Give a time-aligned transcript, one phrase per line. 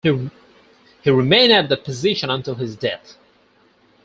[1.03, 3.17] He remained at that position until his death.